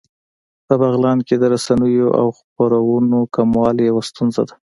[0.67, 4.55] په بغلان کې د رسنیو او خپرونو کموالی يوه ستونزه ده